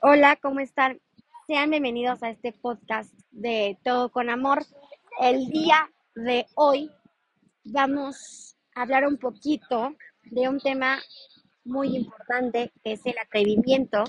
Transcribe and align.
Hola, 0.00 0.36
¿cómo 0.36 0.60
están? 0.60 1.00
Sean 1.48 1.70
bienvenidos 1.70 2.22
a 2.22 2.30
este 2.30 2.52
podcast 2.52 3.12
de 3.32 3.76
Todo 3.82 4.12
con 4.12 4.30
Amor. 4.30 4.64
El 5.20 5.48
día 5.48 5.90
de 6.14 6.46
hoy 6.54 6.88
vamos 7.64 8.56
a 8.76 8.82
hablar 8.82 9.08
un 9.08 9.18
poquito 9.18 9.96
de 10.22 10.48
un 10.48 10.60
tema 10.60 11.00
muy 11.64 11.96
importante 11.96 12.70
que 12.84 12.92
es 12.92 13.04
el 13.06 13.18
atrevimiento. 13.18 14.04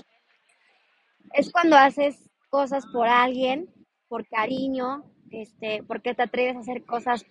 Es 1.32 1.50
cuando 1.50 1.76
haces 1.76 2.30
cosas 2.50 2.86
por 2.86 3.08
alguien, 3.08 3.68
por 4.06 4.28
cariño, 4.28 5.02
este, 5.32 5.82
porque 5.82 6.14
te 6.14 6.22
atreves 6.22 6.54
a 6.54 6.60
hacer 6.60 6.84
cosas 6.84 7.26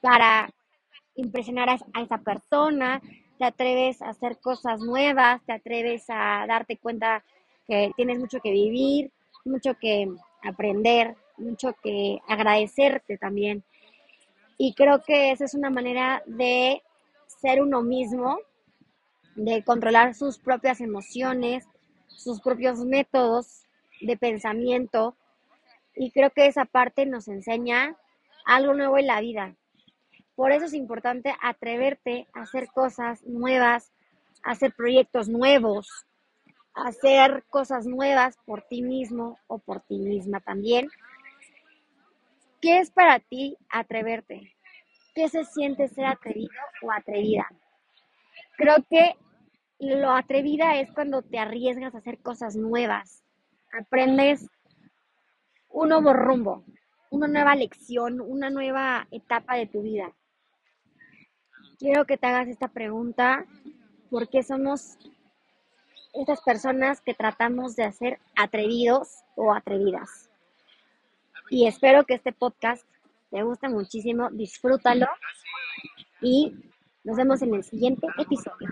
para 0.00 0.48
impresionar 1.16 1.70
a, 1.70 2.00
esa 2.00 2.18
persona, 2.18 3.02
te 3.36 3.44
atreves 3.44 4.00
a 4.00 4.10
hacer 4.10 4.38
cosas 4.38 4.78
nuevas, 4.78 5.44
te 5.44 5.52
atreves 5.52 6.04
a 6.08 6.44
darte 6.46 6.76
cuenta 6.76 7.24
que 7.66 7.92
tienes 7.96 8.18
mucho 8.18 8.40
que 8.40 8.50
vivir, 8.50 9.10
mucho 9.44 9.74
que 9.74 10.08
aprender, 10.42 11.16
mucho 11.36 11.74
que 11.82 12.18
agradecerte 12.28 13.18
también. 13.18 13.64
Y 14.58 14.74
creo 14.74 15.02
que 15.02 15.32
esa 15.32 15.44
es 15.44 15.54
una 15.54 15.70
manera 15.70 16.22
de 16.26 16.82
ser 17.26 17.60
uno 17.60 17.82
mismo, 17.82 18.38
de 19.34 19.62
controlar 19.64 20.14
sus 20.14 20.38
propias 20.38 20.80
emociones, 20.80 21.66
sus 22.06 22.40
propios 22.40 22.78
métodos 22.84 23.64
de 24.00 24.16
pensamiento. 24.16 25.16
Y 25.96 26.10
creo 26.10 26.30
que 26.30 26.46
esa 26.46 26.64
parte 26.64 27.06
nos 27.06 27.28
enseña 27.28 27.96
algo 28.46 28.74
nuevo 28.74 28.98
en 28.98 29.06
la 29.06 29.20
vida. 29.20 29.56
Por 30.36 30.52
eso 30.52 30.66
es 30.66 30.74
importante 30.74 31.34
atreverte 31.40 32.26
a 32.32 32.42
hacer 32.42 32.68
cosas 32.68 33.22
nuevas, 33.24 33.92
a 34.42 34.52
hacer 34.52 34.72
proyectos 34.74 35.28
nuevos, 35.28 36.06
hacer 36.74 37.44
cosas 37.48 37.86
nuevas 37.86 38.36
por 38.44 38.62
ti 38.62 38.82
mismo 38.82 39.38
o 39.46 39.58
por 39.58 39.80
ti 39.80 39.98
misma 39.98 40.40
también. 40.40 40.88
¿Qué 42.60 42.78
es 42.78 42.90
para 42.90 43.20
ti 43.20 43.56
atreverte? 43.70 44.54
¿Qué 45.14 45.28
se 45.28 45.44
siente 45.44 45.88
ser 45.88 46.06
atrevido 46.06 46.50
o 46.82 46.90
atrevida? 46.90 47.46
Creo 48.56 48.76
que 48.88 49.16
lo 49.78 50.10
atrevida 50.10 50.80
es 50.80 50.90
cuando 50.92 51.22
te 51.22 51.38
arriesgas 51.38 51.94
a 51.94 51.98
hacer 51.98 52.18
cosas 52.18 52.56
nuevas, 52.56 53.22
aprendes 53.72 54.48
un 55.68 55.88
nuevo 55.88 56.12
rumbo, 56.12 56.64
una 57.10 57.26
nueva 57.26 57.54
lección, 57.54 58.20
una 58.20 58.50
nueva 58.50 59.06
etapa 59.10 59.56
de 59.56 59.66
tu 59.66 59.82
vida. 59.82 60.12
Quiero 61.78 62.06
que 62.06 62.16
te 62.16 62.26
hagas 62.26 62.48
esta 62.48 62.68
pregunta, 62.68 63.44
¿por 64.10 64.28
qué 64.28 64.42
somos 64.42 64.96
esas 66.14 66.40
personas 66.42 67.00
que 67.00 67.14
tratamos 67.14 67.76
de 67.76 67.84
hacer 67.84 68.18
atrevidos 68.36 69.22
o 69.36 69.52
atrevidas? 69.52 70.30
Y 71.50 71.66
espero 71.66 72.04
que 72.04 72.14
este 72.14 72.32
podcast 72.32 72.84
te 73.30 73.42
guste 73.42 73.68
muchísimo, 73.68 74.30
disfrútalo 74.30 75.06
y 76.20 76.54
nos 77.02 77.16
vemos 77.16 77.42
en 77.42 77.54
el 77.54 77.64
siguiente 77.64 78.06
episodio. 78.18 78.68